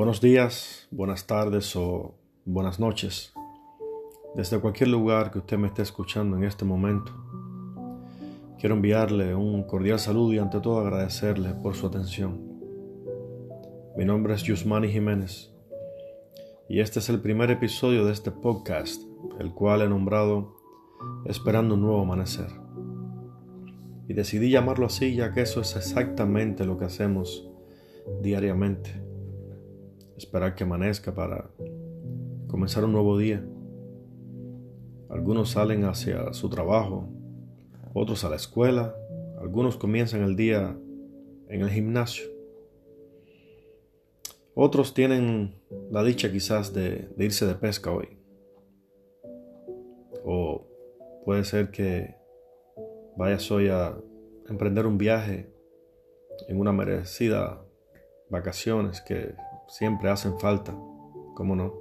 Buenos 0.00 0.22
días, 0.22 0.88
buenas 0.90 1.26
tardes 1.26 1.76
o 1.76 2.14
buenas 2.46 2.80
noches. 2.80 3.34
Desde 4.34 4.58
cualquier 4.58 4.88
lugar 4.88 5.30
que 5.30 5.40
usted 5.40 5.58
me 5.58 5.68
esté 5.68 5.82
escuchando 5.82 6.38
en 6.38 6.44
este 6.44 6.64
momento, 6.64 7.12
quiero 8.58 8.76
enviarle 8.76 9.34
un 9.34 9.62
cordial 9.64 9.98
saludo 9.98 10.32
y 10.32 10.38
ante 10.38 10.58
todo 10.58 10.80
agradecerle 10.80 11.50
por 11.52 11.74
su 11.74 11.86
atención. 11.86 12.40
Mi 13.94 14.06
nombre 14.06 14.32
es 14.32 14.42
Yusmani 14.42 14.88
Jiménez 14.88 15.52
y 16.66 16.80
este 16.80 17.00
es 17.00 17.10
el 17.10 17.20
primer 17.20 17.50
episodio 17.50 18.06
de 18.06 18.12
este 18.12 18.30
podcast, 18.30 19.02
el 19.38 19.52
cual 19.52 19.82
he 19.82 19.88
nombrado 19.90 20.56
Esperando 21.26 21.74
un 21.74 21.82
nuevo 21.82 22.00
amanecer. 22.00 22.48
Y 24.08 24.14
decidí 24.14 24.48
llamarlo 24.48 24.86
así 24.86 25.14
ya 25.14 25.30
que 25.34 25.42
eso 25.42 25.60
es 25.60 25.76
exactamente 25.76 26.64
lo 26.64 26.78
que 26.78 26.86
hacemos 26.86 27.46
diariamente 28.22 29.09
esperar 30.20 30.54
que 30.54 30.64
amanezca 30.64 31.14
para 31.14 31.50
comenzar 32.46 32.84
un 32.84 32.92
nuevo 32.92 33.16
día. 33.16 33.42
Algunos 35.08 35.50
salen 35.50 35.84
hacia 35.84 36.32
su 36.34 36.50
trabajo, 36.50 37.08
otros 37.94 38.24
a 38.24 38.28
la 38.28 38.36
escuela, 38.36 38.94
algunos 39.40 39.76
comienzan 39.76 40.22
el 40.22 40.36
día 40.36 40.76
en 41.48 41.62
el 41.62 41.70
gimnasio. 41.70 42.26
Otros 44.54 44.92
tienen 44.92 45.54
la 45.90 46.04
dicha 46.04 46.30
quizás 46.30 46.74
de, 46.74 47.08
irse 47.18 47.46
de 47.46 47.54
pesca 47.54 47.90
hoy. 47.90 48.18
O 50.24 50.66
puede 51.24 51.44
ser 51.44 51.70
que 51.70 52.14
vayas 53.16 53.50
hoy 53.50 53.68
a 53.68 53.96
emprender 54.48 54.86
un 54.86 54.98
viaje 54.98 55.50
en 56.48 56.60
una 56.60 56.72
merecida 56.72 57.64
vacaciones 58.28 59.00
que 59.00 59.34
siempre 59.70 60.10
hacen 60.10 60.38
falta, 60.38 60.76
¿cómo 61.34 61.54
no? 61.54 61.72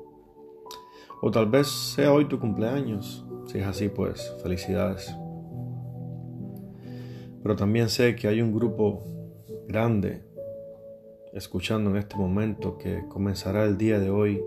O 1.21 1.31
tal 1.31 1.47
vez 1.47 1.67
sea 1.67 2.13
hoy 2.13 2.25
tu 2.25 2.39
cumpleaños, 2.39 3.25
si 3.47 3.57
es 3.57 3.65
así, 3.65 3.89
pues 3.89 4.33
felicidades. 4.41 5.13
Pero 7.41 7.55
también 7.55 7.89
sé 7.89 8.15
que 8.15 8.27
hay 8.27 8.41
un 8.41 8.53
grupo 8.53 9.03
grande 9.67 10.23
escuchando 11.33 11.89
en 11.89 11.97
este 11.97 12.15
momento 12.15 12.77
que 12.77 13.07
comenzará 13.07 13.63
el 13.65 13.77
día 13.77 13.99
de 13.99 14.09
hoy 14.09 14.41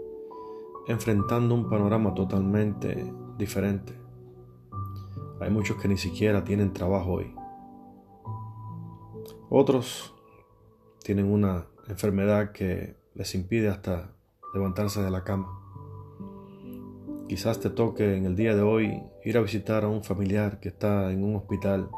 enfrentando 0.87 1.55
un 1.55 1.69
panorama 1.69 2.15
totalmente 2.15 3.13
diferente. 3.39 3.93
Hay 5.41 5.51
muchos 5.51 5.77
que 5.77 5.89
ni 5.89 5.97
siquiera 5.97 6.45
tienen 6.45 6.73
trabajo 6.73 7.15
hoy. 7.15 7.35
Otros 9.51 10.15
tienen 11.03 11.31
una 11.31 11.67
enfermedad 11.89 12.53
que 12.53 13.02
les 13.15 13.35
impide 13.35 13.69
hasta 13.69 14.13
levantarse 14.55 15.03
de 15.03 15.11
la 15.11 15.25
cama. 15.25 15.59
Quizás 17.29 17.61
te 17.61 17.71
toque 17.71 18.17
en 18.17 18.27
el 18.27 18.37
día 18.37 18.55
de 18.55 18.63
hoy 18.63 19.03
ir 19.25 19.39
a 19.39 19.41
visitar 19.41 19.85
a 19.85 19.89
un 19.89 20.05
familiar 20.05 20.61
que 20.61 20.69
está 20.69 21.11
en 21.13 21.25
un 21.25 21.37
hospital 21.37 21.89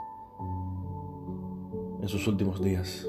en 2.00 2.08
sus 2.08 2.26
últimos 2.26 2.62
días. 2.62 3.06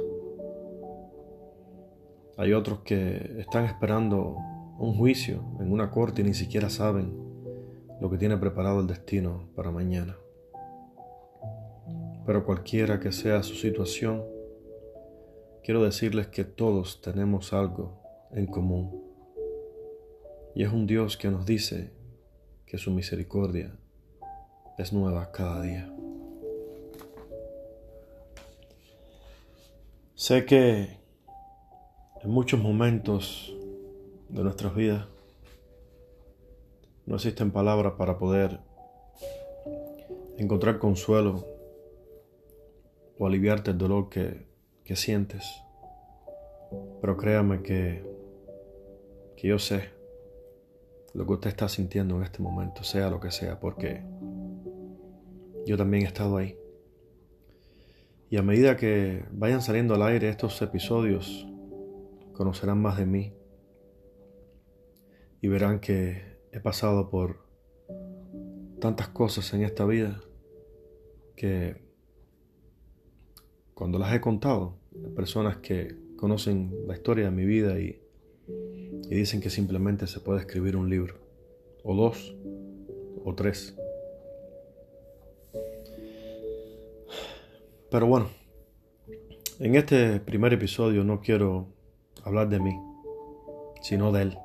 Hay 2.38 2.54
otros 2.54 2.80
que 2.80 3.36
están 3.40 3.66
esperando 3.66 4.38
un 4.78 4.96
juicio 4.96 5.44
en 5.60 5.72
una 5.72 5.90
corte 5.92 6.22
y 6.22 6.26
ni 6.26 6.34
siquiera 6.34 6.70
saben 6.70 7.14
lo 8.02 8.10
que 8.10 8.18
tiene 8.18 8.38
preparado 8.38 8.82
el 8.82 8.88
destino 8.88 9.48
para 9.56 9.72
mañana. 9.72 10.18
Pero 12.26 12.44
cualquiera 12.44 13.00
que 13.00 13.12
sea 13.12 13.44
su 13.44 13.54
situación, 13.56 14.24
quiero 15.66 15.84
decirles 15.84 16.28
que 16.28 16.44
todos 16.44 17.02
tenemos 17.02 17.52
algo 17.52 18.00
en 18.30 18.46
común. 18.46 19.02
Y 20.54 20.62
es 20.64 20.72
un 20.72 20.86
Dios 20.86 21.18
que 21.18 21.32
nos 21.32 21.48
dice 21.48 21.92
que 22.68 22.78
su 22.78 22.92
misericordia 22.92 23.76
es 24.78 24.94
nueva 24.94 25.32
cada 25.32 25.64
día. 25.64 25.92
Sé 30.14 30.46
que 30.46 31.00
en 32.22 32.30
muchos 32.30 32.62
momentos 32.62 33.52
de 34.30 34.44
nuestras 34.44 34.76
vidas 34.76 35.08
no 37.08 37.16
existen 37.16 37.50
palabras 37.50 37.94
para 37.98 38.20
poder 38.20 38.60
encontrar 40.38 40.78
consuelo 40.78 41.44
o 43.18 43.26
aliviarte 43.26 43.72
el 43.72 43.80
dolor 43.80 44.10
que 44.10 44.55
que 44.86 44.96
sientes. 44.96 45.44
Pero 47.02 47.18
créame 47.18 47.62
que, 47.62 48.06
que 49.36 49.48
yo 49.48 49.60
sé 49.60 49.90
lo 51.14 51.26
que 51.26 51.34
usted 51.34 51.50
está 51.50 51.68
sintiendo 51.68 52.16
en 52.18 52.24
este 52.24 52.42
momento, 52.42 52.84
sea 52.84 53.10
lo 53.10 53.20
que 53.20 53.32
sea, 53.32 53.60
porque 53.60 54.04
yo 55.66 55.78
también 55.78 56.04
he 56.04 56.08
estado 56.08 56.38
ahí. 56.38 56.58
Y 58.30 58.38
a 58.38 58.44
medida 58.44 58.76
que 58.76 59.26
vayan 59.32 59.62
saliendo 59.62 59.96
al 59.96 60.04
aire 60.04 60.30
estos 60.30 60.62
episodios, 60.62 61.48
conocerán 62.34 62.82
más 62.82 62.98
de 62.98 63.06
mí 63.06 63.34
y 65.42 65.48
verán 65.48 65.80
que 65.80 66.38
he 66.52 66.60
pasado 66.60 67.10
por 67.10 67.46
tantas 68.80 69.08
cosas 69.08 69.54
en 69.54 69.64
esta 69.64 69.86
vida 69.86 70.22
que 71.36 71.85
cuando 73.76 74.00
las 74.00 74.14
he 74.14 74.22
contado, 74.22 74.78
personas 75.18 75.58
que 75.58 75.98
conocen 76.16 76.74
la 76.88 76.96
historia 76.96 77.26
de 77.26 77.32
mi 77.32 77.44
vida 77.44 77.78
y, 77.78 78.02
y 78.48 79.16
dicen 79.16 79.42
que 79.42 79.50
simplemente 79.50 80.08
se 80.08 80.22
puede 80.22 80.40
escribir 80.40 80.78
un 80.78 80.90
libro, 80.90 81.16
o 81.84 81.94
dos, 81.94 82.36
o 83.24 83.36
tres. 83.36 83.76
Pero 87.92 88.08
bueno, 88.08 88.30
en 89.60 89.76
este 89.76 90.22
primer 90.22 90.54
episodio 90.54 91.04
no 91.04 91.20
quiero 91.20 91.68
hablar 92.24 92.48
de 92.48 92.62
mí, 92.62 92.80
sino 93.82 94.14
de 94.14 94.22
él. 94.22 94.38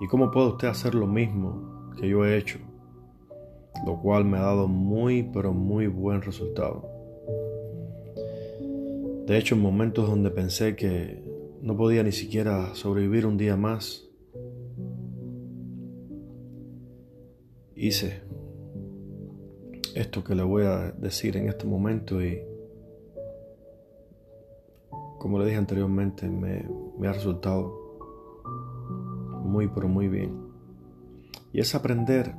¿Y 0.00 0.08
cómo 0.08 0.30
puede 0.30 0.48
usted 0.48 0.68
hacer 0.68 0.94
lo 0.94 1.06
mismo 1.06 1.92
que 2.00 2.08
yo 2.08 2.24
he 2.24 2.38
hecho? 2.38 2.58
Lo 3.86 4.00
cual 4.00 4.24
me 4.24 4.38
ha 4.38 4.42
dado 4.42 4.68
muy, 4.68 5.22
pero 5.22 5.52
muy 5.52 5.86
buen 5.86 6.22
resultado. 6.22 6.93
De 9.26 9.38
hecho, 9.38 9.54
en 9.54 9.62
momentos 9.62 10.06
donde 10.06 10.30
pensé 10.30 10.76
que 10.76 11.22
no 11.62 11.74
podía 11.78 12.02
ni 12.02 12.12
siquiera 12.12 12.74
sobrevivir 12.74 13.24
un 13.24 13.38
día 13.38 13.56
más, 13.56 14.06
hice 17.74 18.20
esto 19.94 20.22
que 20.22 20.34
le 20.34 20.42
voy 20.42 20.64
a 20.64 20.92
decir 20.92 21.38
en 21.38 21.48
este 21.48 21.66
momento 21.66 22.22
y 22.22 22.42
como 25.18 25.38
le 25.38 25.46
dije 25.46 25.56
anteriormente 25.56 26.28
me, 26.28 27.08
ha 27.08 27.12
resultado 27.14 27.72
muy 29.42 29.68
pero 29.68 29.88
muy 29.88 30.08
bien. 30.08 30.52
Y 31.50 31.60
es 31.60 31.74
aprender 31.74 32.34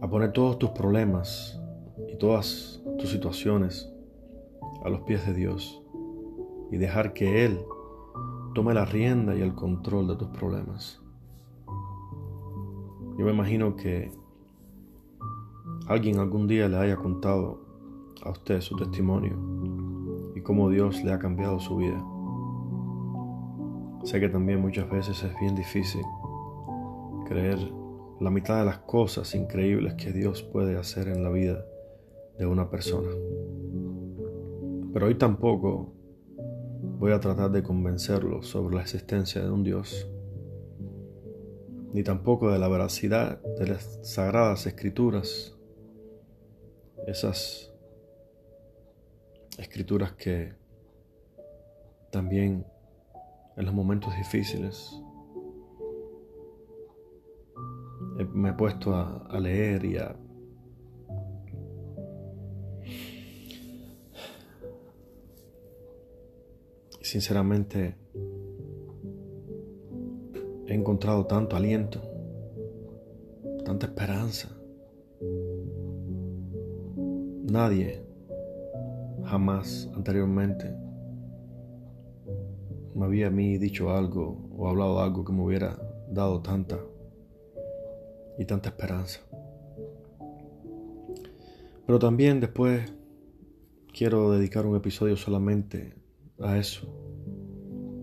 a 0.00 0.10
poner 0.10 0.32
todos 0.32 0.58
tus 0.58 0.70
problemas 0.70 1.60
y 2.12 2.16
todas 2.16 2.82
tus 2.98 3.10
situaciones 3.10 3.91
a 4.84 4.88
los 4.88 5.00
pies 5.02 5.26
de 5.26 5.34
Dios 5.34 5.82
y 6.70 6.76
dejar 6.76 7.12
que 7.12 7.44
Él 7.44 7.64
tome 8.54 8.74
la 8.74 8.84
rienda 8.84 9.34
y 9.34 9.40
el 9.40 9.54
control 9.54 10.08
de 10.08 10.16
tus 10.16 10.28
problemas. 10.28 11.00
Yo 13.18 13.24
me 13.24 13.32
imagino 13.32 13.76
que 13.76 14.10
alguien 15.86 16.18
algún 16.18 16.46
día 16.46 16.68
le 16.68 16.76
haya 16.76 16.96
contado 16.96 17.60
a 18.22 18.30
usted 18.30 18.60
su 18.60 18.76
testimonio 18.76 19.36
y 20.34 20.40
cómo 20.40 20.70
Dios 20.70 21.02
le 21.04 21.12
ha 21.12 21.18
cambiado 21.18 21.60
su 21.60 21.76
vida. 21.76 22.02
Sé 24.04 24.18
que 24.18 24.28
también 24.28 24.60
muchas 24.60 24.90
veces 24.90 25.22
es 25.22 25.38
bien 25.40 25.54
difícil 25.54 26.02
creer 27.26 27.58
la 28.20 28.30
mitad 28.30 28.58
de 28.58 28.64
las 28.64 28.78
cosas 28.78 29.34
increíbles 29.34 29.94
que 29.94 30.12
Dios 30.12 30.42
puede 30.42 30.76
hacer 30.78 31.08
en 31.08 31.22
la 31.22 31.30
vida 31.30 31.64
de 32.38 32.46
una 32.46 32.68
persona. 32.70 33.08
Pero 34.92 35.06
hoy 35.06 35.14
tampoco 35.14 35.94
voy 36.98 37.12
a 37.12 37.20
tratar 37.20 37.50
de 37.50 37.62
convencerlo 37.62 38.42
sobre 38.42 38.76
la 38.76 38.82
existencia 38.82 39.42
de 39.42 39.50
un 39.50 39.64
Dios, 39.64 40.08
ni 41.92 42.02
tampoco 42.02 42.50
de 42.52 42.58
la 42.58 42.68
veracidad 42.68 43.40
de 43.58 43.68
las 43.68 43.98
sagradas 44.02 44.66
escrituras, 44.66 45.56
esas 47.06 47.72
escrituras 49.58 50.12
que 50.12 50.52
también 52.10 52.66
en 53.56 53.64
los 53.64 53.74
momentos 53.74 54.14
difíciles 54.16 54.92
me 58.32 58.50
he 58.50 58.52
puesto 58.52 58.94
a, 58.94 59.26
a 59.28 59.40
leer 59.40 59.84
y 59.84 59.96
a 59.96 60.14
sinceramente 67.12 67.94
he 70.66 70.72
encontrado 70.72 71.26
tanto 71.26 71.56
aliento, 71.56 72.00
tanta 73.66 73.84
esperanza. 73.84 74.48
Nadie 77.44 78.02
jamás 79.24 79.90
anteriormente 79.94 80.74
me 82.94 83.04
había 83.04 83.26
a 83.26 83.30
mí 83.30 83.58
dicho 83.58 83.90
algo 83.90 84.48
o 84.56 84.66
hablado 84.70 85.02
algo 85.02 85.22
que 85.22 85.34
me 85.34 85.42
hubiera 85.42 85.78
dado 86.08 86.40
tanta 86.40 86.78
y 88.38 88.46
tanta 88.46 88.70
esperanza. 88.70 89.20
Pero 91.84 91.98
también 91.98 92.40
después 92.40 92.90
quiero 93.92 94.30
dedicar 94.30 94.64
un 94.64 94.76
episodio 94.76 95.18
solamente 95.18 96.00
a 96.40 96.56
eso, 96.56 97.01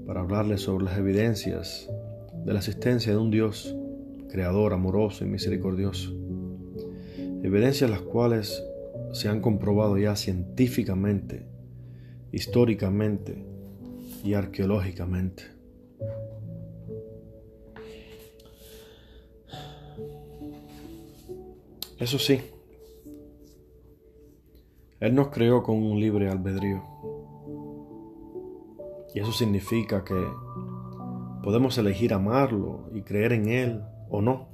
para 0.09 0.21
hablarles 0.21 0.61
sobre 0.61 0.85
las 0.85 0.97
evidencias 0.97 1.87
de 2.43 2.51
la 2.51 2.57
existencia 2.57 3.11
de 3.11 3.19
un 3.19 3.29
Dios 3.29 3.75
creador, 4.27 4.73
amoroso 4.73 5.23
y 5.23 5.27
misericordioso. 5.27 6.11
Evidencias 7.43 7.91
las 7.91 8.01
cuales 8.01 8.59
se 9.13 9.29
han 9.29 9.39
comprobado 9.39 9.99
ya 9.99 10.15
científicamente, 10.15 11.45
históricamente 12.31 13.45
y 14.23 14.33
arqueológicamente. 14.33 15.43
Eso 21.99 22.17
sí, 22.17 22.41
Él 24.99 25.13
nos 25.13 25.27
creó 25.27 25.61
con 25.61 25.75
un 25.75 25.99
libre 25.99 26.29
albedrío. 26.29 27.08
Y 29.13 29.19
eso 29.19 29.31
significa 29.31 30.03
que 30.03 30.15
podemos 31.43 31.77
elegir 31.77 32.13
amarlo 32.13 32.89
y 32.93 33.01
creer 33.01 33.33
en 33.33 33.49
Él 33.49 33.81
o 34.09 34.21
no. 34.21 34.49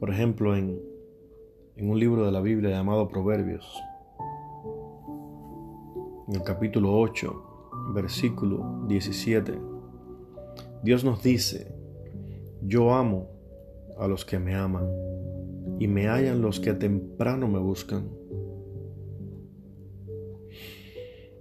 Por 0.00 0.10
ejemplo, 0.10 0.56
en, 0.56 0.80
en 1.76 1.90
un 1.90 1.98
libro 1.98 2.24
de 2.24 2.32
la 2.32 2.40
Biblia 2.40 2.70
llamado 2.70 3.08
Proverbios, 3.08 3.80
en 6.28 6.34
el 6.34 6.42
capítulo 6.42 6.98
8, 6.98 7.44
versículo 7.94 8.84
17, 8.86 9.58
Dios 10.82 11.04
nos 11.04 11.22
dice, 11.22 11.74
yo 12.62 12.94
amo 12.94 13.28
a 13.98 14.06
los 14.06 14.24
que 14.24 14.38
me 14.38 14.54
aman 14.54 14.88
y 15.78 15.88
me 15.88 16.08
hallan 16.08 16.42
los 16.42 16.60
que 16.60 16.74
temprano 16.74 17.48
me 17.48 17.58
buscan. 17.58 18.17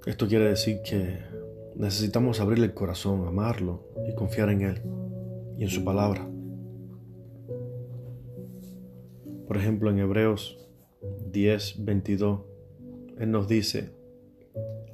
Esto 0.07 0.27
quiere 0.27 0.45
decir 0.45 0.81
que 0.81 1.19
necesitamos 1.75 2.39
abrirle 2.39 2.65
el 2.65 2.73
corazón, 2.73 3.27
amarlo 3.27 3.83
y 4.07 4.15
confiar 4.15 4.49
en 4.49 4.61
Él 4.61 4.81
y 5.57 5.63
en 5.63 5.69
su 5.69 5.83
palabra. 5.83 6.27
Por 9.47 9.57
ejemplo, 9.57 9.89
en 9.91 9.99
Hebreos 9.99 10.57
10, 11.31 11.85
22, 11.85 12.41
Él 13.19 13.31
nos 13.31 13.47
dice, 13.47 13.91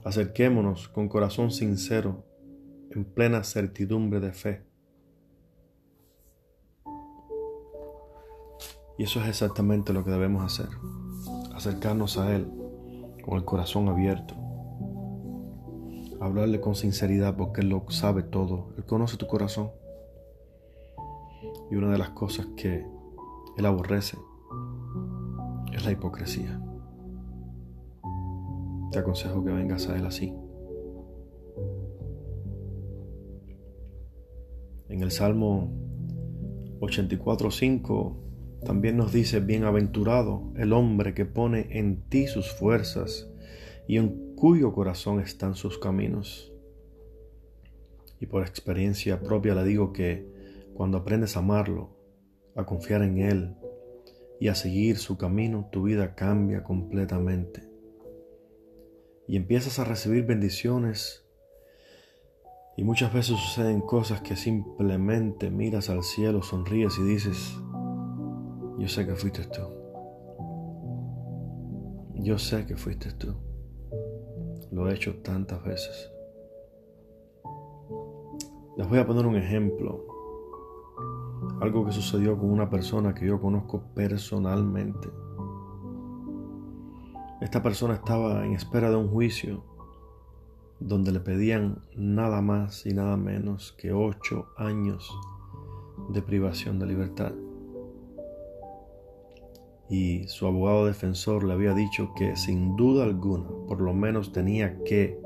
acerquémonos 0.04 0.90
con 0.90 1.08
corazón 1.08 1.52
sincero, 1.52 2.26
en 2.90 3.06
plena 3.06 3.44
certidumbre 3.44 4.20
de 4.20 4.34
fe 4.34 4.74
Y 8.98 9.04
eso 9.04 9.22
es 9.22 9.28
exactamente 9.28 9.92
lo 9.92 10.04
que 10.04 10.12
debemos 10.12 10.44
hacer. 10.44 10.70
Acercarnos 11.54 12.18
a 12.18 12.36
Él 12.36 12.48
con 13.24 13.38
el 13.38 13.46
corazón 13.46 13.90
abierto. 13.90 14.43
Hablarle 16.24 16.62
con 16.62 16.74
sinceridad 16.74 17.36
porque 17.36 17.60
Él 17.60 17.68
lo 17.68 17.84
sabe 17.90 18.24
todo. 18.24 18.70
Él 18.78 18.86
conoce 18.86 19.18
tu 19.18 19.28
corazón. 19.28 19.72
Y 21.70 21.76
una 21.76 21.92
de 21.92 21.98
las 21.98 22.12
cosas 22.12 22.46
que 22.56 22.88
Él 23.58 23.66
aborrece 23.66 24.18
es 25.74 25.84
la 25.84 25.92
hipocresía. 25.92 26.62
Te 28.94 29.00
aconsejo 29.00 29.44
que 29.44 29.52
vengas 29.52 29.90
a 29.90 29.98
Él 29.98 30.06
así. 30.06 30.34
En 34.88 35.04
el 35.04 35.12
Salmo 35.12 35.74
84.5 36.80 38.64
también 38.64 38.96
nos 38.96 39.12
dice, 39.12 39.42
bienaventurado 39.42 40.54
el 40.56 40.72
hombre 40.72 41.14
que 41.14 41.26
pone 41.26 41.68
en 41.78 42.08
ti 42.08 42.28
sus 42.28 42.50
fuerzas 42.50 43.30
y 43.90 43.98
en 43.98 44.33
cuyo 44.44 44.74
corazón 44.74 45.22
están 45.22 45.56
sus 45.56 45.78
caminos. 45.78 46.52
Y 48.20 48.26
por 48.26 48.42
experiencia 48.42 49.22
propia 49.22 49.56
le 49.56 49.64
digo 49.64 49.94
que 49.94 50.28
cuando 50.74 50.98
aprendes 50.98 51.38
a 51.38 51.40
amarlo, 51.40 51.96
a 52.54 52.66
confiar 52.66 53.04
en 53.04 53.20
Él 53.20 53.56
y 54.42 54.50
a 54.50 54.56
seguir 54.56 54.98
su 54.98 55.18
camino, 55.18 55.70
tu 55.72 55.84
vida 55.84 56.14
cambia 56.14 56.62
completamente. 56.62 57.64
Y 59.30 59.38
empiezas 59.38 59.80
a 59.80 59.86
recibir 59.86 60.26
bendiciones 60.26 61.26
y 62.76 62.84
muchas 62.84 63.14
veces 63.14 63.38
suceden 63.38 63.80
cosas 63.80 64.20
que 64.20 64.36
simplemente 64.36 65.52
miras 65.52 65.90
al 65.90 66.04
cielo, 66.04 66.44
sonríes 66.44 66.98
y 66.98 67.04
dices, 67.04 67.56
yo 68.78 68.90
sé 68.90 69.06
que 69.06 69.16
fuiste 69.16 69.46
tú. 69.46 69.62
Yo 72.16 72.38
sé 72.38 72.66
que 72.66 72.76
fuiste 72.76 73.14
tú. 73.14 73.53
Lo 74.74 74.90
he 74.90 74.96
hecho 74.96 75.18
tantas 75.18 75.64
veces. 75.64 76.12
Les 78.76 78.90
voy 78.90 78.98
a 78.98 79.06
poner 79.06 79.28
un 79.28 79.36
ejemplo. 79.36 80.04
Algo 81.62 81.86
que 81.86 81.92
sucedió 81.92 82.40
con 82.40 82.50
una 82.50 82.72
persona 82.72 83.14
que 83.14 83.28
yo 83.28 83.40
conozco 83.40 83.84
personalmente. 83.94 85.10
Esta 87.40 87.62
persona 87.62 87.94
estaba 87.94 88.44
en 88.46 88.54
espera 88.54 88.90
de 88.90 88.96
un 88.96 89.10
juicio 89.10 89.64
donde 90.80 91.12
le 91.12 91.20
pedían 91.20 91.84
nada 91.96 92.42
más 92.42 92.88
y 92.88 92.96
nada 92.96 93.16
menos 93.16 93.74
que 93.74 93.94
ocho 93.94 94.48
años 94.58 95.16
de 96.10 96.24
privación 96.24 96.80
de 96.80 96.88
libertad 96.88 97.32
y 99.94 100.28
su 100.28 100.48
abogado 100.48 100.88
defensor 100.88 101.44
le 101.44 101.54
había 101.54 101.76
dicho 101.76 102.16
que 102.16 102.36
sin 102.36 102.76
duda 102.76 103.04
alguna 103.04 103.48
por 103.68 103.80
lo 103.80 103.94
menos 103.94 104.32
tenía 104.32 104.82
que 104.84 105.22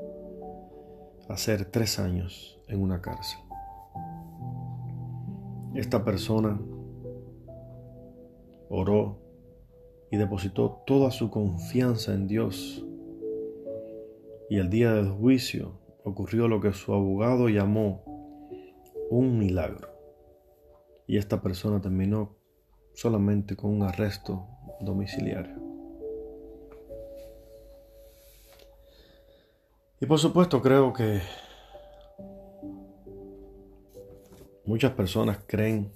hacer 1.30 1.72
tres 1.72 2.00
años 2.00 2.60
en 2.68 2.82
una 2.82 3.00
cárcel. 3.00 3.40
Esta 5.74 6.04
persona 6.04 6.60
oró 8.68 9.22
y 10.12 10.18
depositó 10.18 10.84
toda 10.86 11.12
su 11.12 11.30
confianza 11.30 12.14
en 12.14 12.28
Dios. 12.28 12.86
Y 14.50 14.58
el 14.58 14.70
día 14.70 14.92
del 14.92 15.12
juicio 15.12 15.80
ocurrió 16.04 16.50
lo 16.50 16.60
que 16.60 16.74
su 16.74 16.94
abogado 16.94 17.48
llamó 17.48 18.04
un 19.10 19.40
milagro. 19.40 19.88
Y 21.08 21.16
esta 21.16 21.42
persona 21.42 21.80
terminó 21.80 22.36
solamente 22.94 23.56
con 23.56 23.72
un 23.72 23.84
arresto 23.84 24.57
domiciliario. 24.80 25.56
Y 30.00 30.06
por 30.06 30.20
supuesto 30.20 30.62
creo 30.62 30.94
que 30.94 31.22
muchas 34.66 34.92
personas 34.92 35.40
creen 35.48 35.92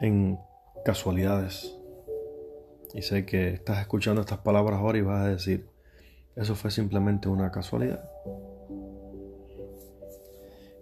en 0.00 0.38
casualidades. 0.84 1.78
Y 2.94 3.02
sé 3.02 3.26
que 3.26 3.50
estás 3.50 3.80
escuchando 3.80 4.20
estas 4.20 4.38
palabras 4.38 4.80
ahora 4.80 4.98
y 4.98 5.02
vas 5.02 5.26
a 5.26 5.28
decir, 5.28 5.68
eso 6.34 6.54
fue 6.54 6.70
simplemente 6.70 7.28
una 7.28 7.50
casualidad. 7.50 8.08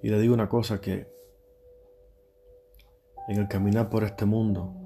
Y 0.03 0.09
le 0.09 0.19
digo 0.21 0.33
una 0.33 0.49
cosa 0.49 0.81
que 0.81 1.09
en 3.29 3.39
el 3.39 3.49
caminar 3.49 3.91
por 3.91 4.05
este 4.05 4.25
mundo 4.25 4.80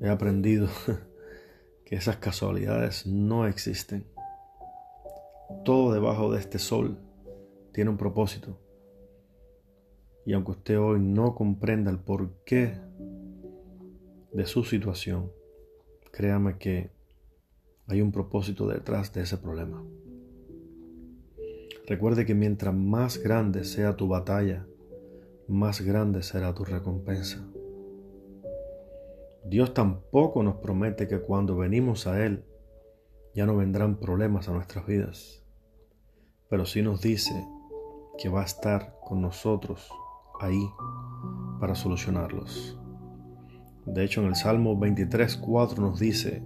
he 0.00 0.08
aprendido 0.08 0.68
que 1.84 1.96
esas 1.96 2.16
casualidades 2.16 3.06
no 3.06 3.46
existen. 3.46 4.06
Todo 5.64 5.92
debajo 5.92 6.32
de 6.32 6.40
este 6.40 6.58
sol 6.58 6.98
tiene 7.72 7.90
un 7.90 7.96
propósito. 7.96 8.58
Y 10.26 10.32
aunque 10.32 10.52
usted 10.52 10.78
hoy 10.78 11.00
no 11.00 11.34
comprenda 11.34 11.90
el 11.90 11.98
porqué 11.98 12.78
de 14.32 14.46
su 14.46 14.64
situación, 14.64 15.30
créame 16.10 16.56
que 16.58 16.90
hay 17.86 18.00
un 18.00 18.12
propósito 18.12 18.66
detrás 18.66 19.12
de 19.12 19.22
ese 19.22 19.36
problema. 19.36 19.84
Recuerde 21.86 22.24
que 22.24 22.34
mientras 22.34 22.74
más 22.74 23.18
grande 23.18 23.64
sea 23.64 23.96
tu 23.96 24.08
batalla, 24.08 24.66
más 25.48 25.82
grande 25.82 26.22
será 26.22 26.54
tu 26.54 26.64
recompensa. 26.64 27.46
Dios 29.44 29.74
tampoco 29.74 30.42
nos 30.42 30.56
promete 30.56 31.06
que 31.06 31.20
cuando 31.20 31.56
venimos 31.56 32.06
a 32.06 32.24
Él 32.24 32.44
ya 33.34 33.44
no 33.44 33.56
vendrán 33.56 33.96
problemas 33.96 34.48
a 34.48 34.52
nuestras 34.52 34.86
vidas. 34.86 35.40
pero 36.48 36.66
sí 36.66 36.82
nos 36.82 37.00
dice 37.00 37.34
que 38.16 38.28
va 38.28 38.42
a 38.42 38.44
estar 38.44 38.96
con 39.00 39.20
nosotros 39.20 39.90
ahí 40.40 40.70
para 41.58 41.74
solucionarlos. 41.74 42.78
De 43.86 44.04
hecho, 44.04 44.20
en 44.20 44.28
el 44.28 44.36
Salmo 44.36 44.78
23, 44.78 45.36
4 45.38 45.82
nos 45.82 45.98
dice, 45.98 46.42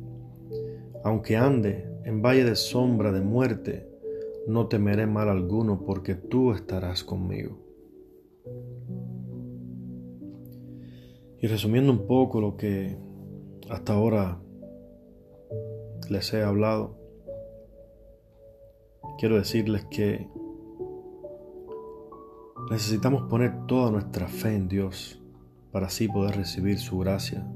aunque 1.05 1.37
ande 1.37 2.01
en 2.05 2.23
valle 2.23 2.45
de 2.45 2.57
sombra 2.57 3.13
de 3.13 3.21
muerte, 3.21 3.87
no 4.47 4.67
temeré 4.67 5.07
mal 5.07 5.29
alguno 5.29 5.85
porque 5.85 6.15
tú 6.15 6.53
estarás 6.53 7.05
conmigo. 7.05 7.68
Y 11.41 11.47
resumiendo 11.47 11.93
un 11.93 12.07
poco 12.07 12.41
lo 12.41 12.57
que 12.57 12.97
hasta 13.71 13.95
ahora 13.95 14.41
les 16.11 16.33
he 16.35 16.43
hablado, 16.43 16.97
quiero 19.19 19.37
decirles 19.37 19.85
que 19.91 20.29
necesitamos 22.71 23.29
poner 23.29 23.67
toda 23.67 23.91
nuestra 23.91 24.27
fe 24.27 24.55
en 24.55 24.69
Dios 24.69 25.23
para 25.71 25.87
así 25.87 26.09
poder 26.09 26.37
recibir 26.37 26.79
su 26.79 26.99
gracia. 26.99 27.47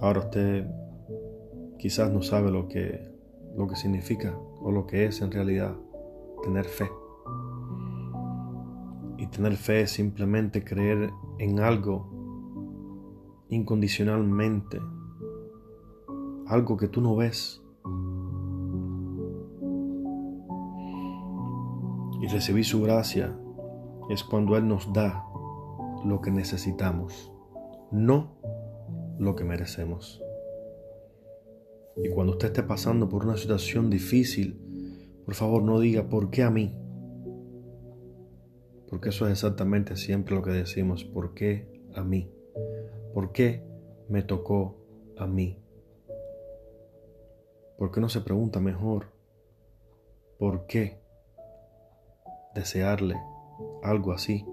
Ahora 0.00 0.20
usted 0.20 0.66
quizás 1.78 2.12
no 2.12 2.22
sabe 2.22 2.50
lo 2.50 2.68
que, 2.68 3.10
lo 3.56 3.66
que 3.66 3.76
significa 3.76 4.36
o 4.60 4.70
lo 4.70 4.86
que 4.86 5.06
es 5.06 5.22
en 5.22 5.30
realidad 5.30 5.74
tener 6.42 6.66
fe. 6.66 6.90
Tener 9.36 9.56
fe 9.58 9.82
es 9.82 9.90
simplemente 9.90 10.64
creer 10.64 11.12
en 11.38 11.60
algo 11.60 12.08
incondicionalmente, 13.50 14.80
algo 16.46 16.78
que 16.78 16.88
tú 16.88 17.02
no 17.02 17.14
ves. 17.16 17.62
Y 22.22 22.26
recibir 22.28 22.64
su 22.64 22.80
gracia 22.80 23.38
es 24.08 24.24
cuando 24.24 24.56
Él 24.56 24.66
nos 24.66 24.90
da 24.94 25.22
lo 26.02 26.22
que 26.22 26.30
necesitamos, 26.30 27.30
no 27.92 28.38
lo 29.18 29.36
que 29.36 29.44
merecemos. 29.44 30.22
Y 32.02 32.08
cuando 32.08 32.32
usted 32.32 32.48
esté 32.48 32.62
pasando 32.62 33.06
por 33.10 33.26
una 33.26 33.36
situación 33.36 33.90
difícil, 33.90 35.20
por 35.26 35.34
favor 35.34 35.62
no 35.62 35.78
diga, 35.78 36.08
¿por 36.08 36.30
qué 36.30 36.42
a 36.42 36.50
mí? 36.50 36.74
Porque 38.88 39.08
eso 39.08 39.26
es 39.26 39.32
exactamente 39.32 39.96
siempre 39.96 40.34
lo 40.34 40.42
que 40.42 40.50
decimos, 40.50 41.04
¿por 41.04 41.34
qué 41.34 41.82
a 41.94 42.02
mí? 42.02 42.30
¿Por 43.12 43.32
qué 43.32 43.64
me 44.08 44.22
tocó 44.22 44.76
a 45.16 45.26
mí? 45.26 45.58
¿Por 47.78 47.90
qué 47.90 48.00
no 48.00 48.08
se 48.08 48.20
pregunta 48.20 48.60
mejor? 48.60 49.06
¿Por 50.38 50.66
qué 50.66 51.00
desearle 52.54 53.16
algo 53.82 54.12
así 54.12 54.46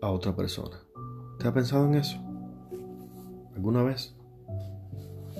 a 0.00 0.10
otra 0.10 0.34
persona? 0.34 0.78
¿Te 1.38 1.48
ha 1.48 1.54
pensado 1.54 1.86
en 1.86 1.94
eso? 1.94 2.18
¿Alguna 3.54 3.82
vez? 3.82 4.16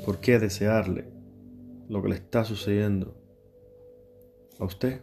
¿Por 0.04 0.18
qué 0.18 0.38
desearle 0.38 1.10
lo 1.88 2.02
que 2.02 2.08
le 2.08 2.14
está 2.16 2.44
sucediendo 2.44 3.14
a 4.58 4.64
usted? 4.64 5.02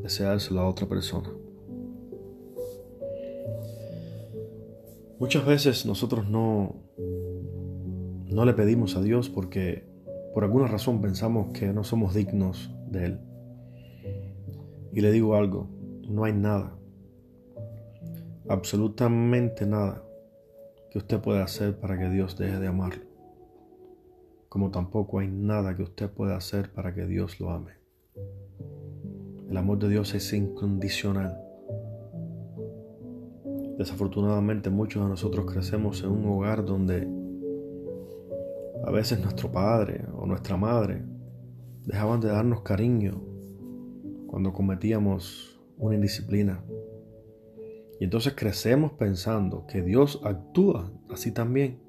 Deseárselo 0.00 0.60
a 0.60 0.68
otra 0.68 0.88
persona. 0.88 1.30
Muchas 5.18 5.44
veces 5.46 5.86
nosotros 5.86 6.28
no, 6.28 6.74
no 8.26 8.44
le 8.44 8.54
pedimos 8.54 8.96
a 8.96 9.02
Dios 9.02 9.28
porque 9.28 9.86
por 10.34 10.44
alguna 10.44 10.66
razón 10.66 11.00
pensamos 11.00 11.52
que 11.52 11.72
no 11.72 11.84
somos 11.84 12.14
dignos 12.14 12.74
de 12.88 13.06
Él. 13.06 13.20
Y 14.92 15.00
le 15.00 15.12
digo 15.12 15.36
algo, 15.36 15.68
no 16.08 16.24
hay 16.24 16.32
nada, 16.32 16.76
absolutamente 18.48 19.66
nada 19.66 20.02
que 20.90 20.98
usted 20.98 21.20
pueda 21.20 21.44
hacer 21.44 21.78
para 21.78 21.98
que 21.98 22.08
Dios 22.08 22.36
deje 22.36 22.58
de 22.58 22.66
amarlo 22.66 23.12
como 24.52 24.70
tampoco 24.70 25.20
hay 25.20 25.28
nada 25.28 25.74
que 25.74 25.82
usted 25.82 26.10
pueda 26.10 26.36
hacer 26.36 26.70
para 26.74 26.92
que 26.92 27.06
Dios 27.06 27.40
lo 27.40 27.52
ame. 27.52 27.81
El 29.48 29.56
amor 29.56 29.78
de 29.78 29.88
Dios 29.88 30.14
es 30.14 30.32
incondicional. 30.32 31.38
Desafortunadamente 33.78 34.70
muchos 34.70 35.02
de 35.02 35.08
nosotros 35.08 35.50
crecemos 35.50 36.02
en 36.02 36.10
un 36.10 36.26
hogar 36.26 36.64
donde 36.64 37.08
a 38.84 38.90
veces 38.90 39.20
nuestro 39.20 39.50
padre 39.50 40.04
o 40.16 40.26
nuestra 40.26 40.56
madre 40.56 41.02
dejaban 41.84 42.20
de 42.20 42.28
darnos 42.28 42.62
cariño 42.62 43.22
cuando 44.26 44.52
cometíamos 44.52 45.60
una 45.78 45.94
indisciplina. 45.94 46.62
Y 48.00 48.04
entonces 48.04 48.34
crecemos 48.34 48.92
pensando 48.92 49.66
que 49.66 49.82
Dios 49.82 50.20
actúa 50.24 50.90
así 51.10 51.32
también. 51.32 51.80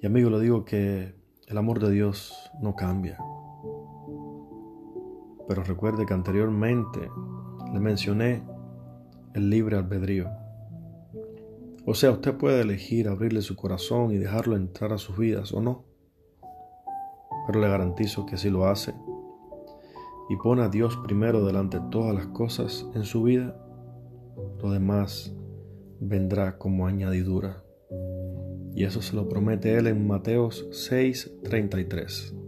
Y 0.00 0.06
amigo, 0.06 0.30
lo 0.30 0.40
digo 0.40 0.64
que 0.64 1.14
el 1.46 1.58
amor 1.58 1.80
de 1.80 1.90
Dios 1.90 2.50
no 2.60 2.74
cambia. 2.74 3.18
Pero 5.48 5.62
recuerde 5.62 6.06
que 6.06 6.14
anteriormente 6.14 7.10
le 7.72 7.80
mencioné 7.80 8.42
el 9.34 9.50
libre 9.50 9.76
albedrío. 9.76 10.28
O 11.84 11.94
sea, 11.94 12.12
usted 12.12 12.36
puede 12.36 12.60
elegir 12.60 13.08
abrirle 13.08 13.42
su 13.42 13.56
corazón 13.56 14.12
y 14.12 14.18
dejarlo 14.18 14.56
entrar 14.56 14.92
a 14.92 14.98
sus 14.98 15.18
vidas 15.18 15.52
o 15.52 15.60
no. 15.60 15.84
Pero 17.46 17.60
le 17.60 17.68
garantizo 17.68 18.24
que 18.24 18.36
si 18.36 18.50
lo 18.50 18.66
hace 18.66 18.94
y 20.28 20.36
pone 20.36 20.62
a 20.62 20.68
Dios 20.68 20.96
primero 21.04 21.44
delante 21.44 21.80
de 21.80 21.88
todas 21.90 22.14
las 22.14 22.28
cosas 22.28 22.86
en 22.94 23.04
su 23.04 23.24
vida, 23.24 23.56
lo 24.62 24.70
demás 24.70 25.34
vendrá 26.00 26.56
como 26.58 26.86
añadidura. 26.86 27.64
Y 28.74 28.84
eso 28.84 29.02
se 29.02 29.16
lo 29.16 29.28
promete 29.28 29.76
Él 29.76 29.88
en 29.88 30.06
Mateos 30.06 30.68
6:33. 30.70 32.41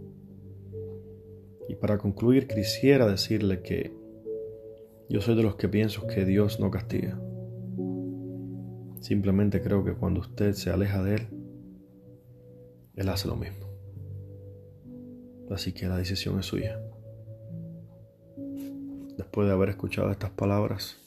Y 1.67 1.75
para 1.75 1.97
concluir, 1.97 2.47
quisiera 2.47 3.07
decirle 3.07 3.61
que 3.61 3.93
yo 5.09 5.21
soy 5.21 5.35
de 5.35 5.43
los 5.43 5.55
que 5.55 5.67
pienso 5.67 6.07
que 6.07 6.25
Dios 6.25 6.59
no 6.59 6.71
castiga. 6.71 7.19
Simplemente 8.99 9.61
creo 9.61 9.83
que 9.83 9.93
cuando 9.93 10.21
usted 10.21 10.53
se 10.53 10.69
aleja 10.69 11.03
de 11.03 11.15
Él, 11.15 11.27
Él 12.95 13.09
hace 13.09 13.27
lo 13.27 13.35
mismo. 13.35 13.67
Así 15.51 15.73
que 15.73 15.87
la 15.87 15.97
decisión 15.97 16.39
es 16.39 16.45
suya. 16.47 16.79
Después 19.17 19.47
de 19.47 19.53
haber 19.53 19.69
escuchado 19.69 20.11
estas 20.11 20.31
palabras, 20.31 20.97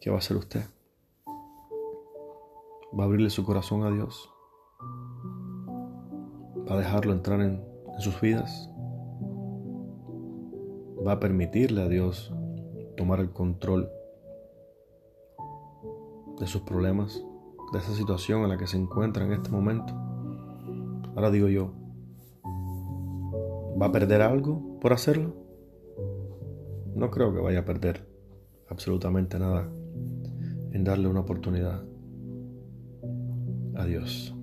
¿qué 0.00 0.10
va 0.10 0.16
a 0.16 0.18
hacer 0.20 0.36
usted? 0.36 0.62
va 2.98 3.04
a 3.04 3.06
abrirle 3.06 3.30
su 3.30 3.44
corazón 3.44 3.84
a 3.84 3.90
Dios, 3.90 4.30
va 6.68 6.74
a 6.74 6.78
dejarlo 6.78 7.12
entrar 7.12 7.40
en, 7.40 7.64
sus 7.98 8.20
vidas, 8.20 8.70
va 11.06 11.12
a 11.12 11.20
permitirle 11.20 11.82
a 11.82 11.88
Dios 11.88 12.32
tomar 12.96 13.20
el 13.20 13.30
control 13.30 13.90
de 16.40 16.46
sus 16.46 16.62
problemas, 16.62 17.24
de 17.72 17.78
esa 17.78 17.92
situación 17.94 18.42
en 18.42 18.48
la 18.48 18.58
que 18.58 18.66
se 18.66 18.76
encuentra 18.76 19.24
en 19.24 19.32
este 19.32 19.50
momento. 19.50 19.92
Ahora 21.14 21.30
digo 21.30 21.48
yo, 21.48 21.72
¿va 23.80 23.86
a 23.86 23.92
perder 23.92 24.22
algo 24.22 24.78
por 24.80 24.92
hacerlo? 24.92 25.34
No 26.94 27.10
creo 27.10 27.32
que 27.32 27.40
vaya 27.40 27.60
a 27.60 27.64
perder 27.64 28.08
absolutamente 28.68 29.38
nada 29.38 29.70
en 30.72 30.84
darle 30.84 31.08
una 31.08 31.20
oportunidad 31.20 31.84
a 33.76 33.84
Dios. 33.84 34.34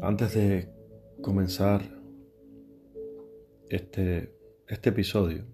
Antes 0.00 0.34
de 0.34 0.72
comenzar 1.20 2.01
este, 3.74 4.36
este 4.68 4.90
episodio, 4.90 5.44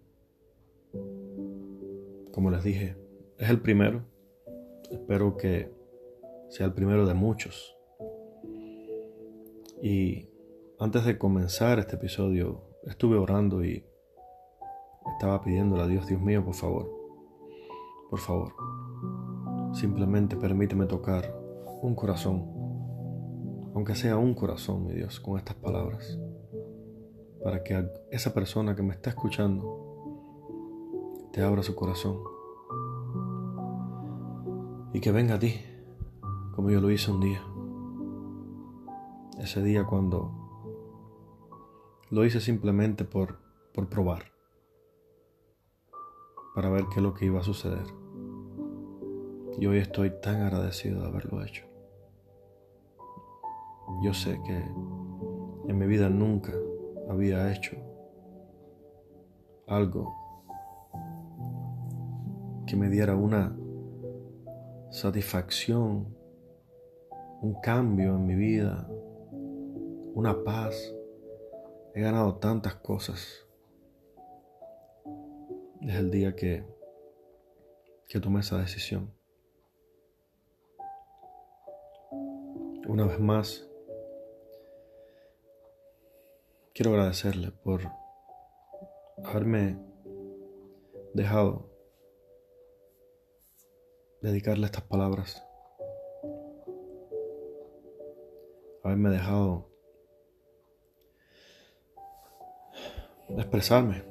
como 2.32 2.50
les 2.50 2.64
dije, 2.64 2.96
es 3.38 3.48
el 3.48 3.60
primero. 3.60 4.02
Espero 4.90 5.36
que 5.36 5.70
sea 6.48 6.66
el 6.66 6.72
primero 6.72 7.06
de 7.06 7.14
muchos. 7.14 7.76
Y 9.82 10.28
antes 10.80 11.04
de 11.04 11.16
comenzar 11.16 11.78
este 11.78 11.96
episodio, 11.96 12.62
estuve 12.84 13.16
orando 13.16 13.64
y 13.64 13.84
estaba 15.14 15.42
pidiéndole 15.42 15.82
a 15.82 15.86
Dios, 15.86 16.06
Dios 16.08 16.20
mío, 16.20 16.44
por 16.44 16.54
favor, 16.54 16.90
por 18.10 18.18
favor, 18.18 18.52
Simplemente 19.72 20.36
permíteme 20.36 20.86
tocar 20.86 21.32
un 21.82 21.94
corazón, 21.94 22.42
aunque 23.74 23.94
sea 23.94 24.16
un 24.16 24.34
corazón, 24.34 24.86
mi 24.86 24.94
Dios, 24.94 25.20
con 25.20 25.38
estas 25.38 25.54
palabras, 25.56 26.18
para 27.42 27.62
que 27.62 27.88
esa 28.10 28.34
persona 28.34 28.74
que 28.74 28.82
me 28.82 28.94
está 28.94 29.10
escuchando 29.10 29.86
te 31.32 31.42
abra 31.42 31.62
su 31.62 31.74
corazón 31.74 32.18
y 34.92 35.00
que 35.00 35.12
venga 35.12 35.34
a 35.34 35.38
ti, 35.38 35.54
como 36.54 36.70
yo 36.70 36.80
lo 36.80 36.90
hice 36.90 37.10
un 37.10 37.20
día. 37.20 37.42
Ese 39.38 39.62
día 39.62 39.84
cuando 39.84 40.34
Lo 42.10 42.24
hice 42.24 42.40
simplemente 42.40 43.04
por, 43.04 43.36
por 43.74 43.88
probar, 43.88 44.32
para 46.54 46.70
ver 46.70 46.86
qué 46.86 47.00
es 47.00 47.02
lo 47.02 47.12
que 47.12 47.26
iba 47.26 47.40
a 47.40 47.44
suceder. 47.44 47.86
Y 49.58 49.66
hoy 49.66 49.76
estoy 49.76 50.10
tan 50.22 50.40
agradecido 50.40 51.02
de 51.02 51.06
haberlo 51.06 51.44
hecho. 51.44 51.66
Yo 54.02 54.14
sé 54.14 54.40
que 54.46 54.56
en 54.56 55.78
mi 55.78 55.86
vida 55.86 56.08
nunca 56.08 56.54
había 57.08 57.52
hecho 57.52 57.76
algo 59.66 60.14
que 62.66 62.76
me 62.76 62.88
diera 62.88 63.16
una 63.16 63.56
satisfacción, 64.90 66.14
un 67.40 67.60
cambio 67.62 68.16
en 68.16 68.26
mi 68.26 68.34
vida, 68.34 68.88
una 70.14 70.42
paz. 70.44 70.94
He 71.94 72.00
ganado 72.00 72.36
tantas 72.36 72.76
cosas 72.76 73.46
desde 75.80 75.98
el 75.98 76.10
día 76.10 76.36
que, 76.36 76.64
que 78.08 78.20
tomé 78.20 78.40
esa 78.40 78.58
decisión. 78.58 79.12
Una 82.86 83.06
vez 83.06 83.20
más, 83.20 83.67
quiero 86.78 86.92
agradecerle 86.92 87.50
por 87.50 87.80
haberme 89.24 89.76
dejado 91.12 91.68
dedicarle 94.22 94.66
estas 94.66 94.84
palabras, 94.84 95.44
haberme 98.84 99.10
dejado 99.10 99.68
expresarme 103.30 104.04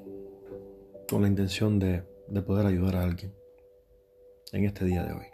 con 1.10 1.22
la 1.22 1.30
intención 1.30 1.80
de, 1.80 2.04
de 2.28 2.42
poder 2.42 2.66
ayudar 2.66 2.98
a 2.98 3.04
alguien 3.04 3.34
en 4.52 4.66
este 4.66 4.84
día 4.84 5.06
de 5.06 5.14
hoy. 5.14 5.28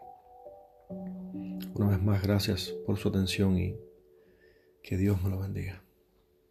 Una 1.73 1.89
vez 1.89 1.99
más, 2.03 2.21
gracias 2.21 2.75
por 2.85 2.97
su 2.97 3.09
atención 3.09 3.57
y 3.57 3.75
que 4.83 4.97
Dios 4.97 5.19
me 5.23 5.31
lo 5.31 5.39
bendiga. 5.39 5.82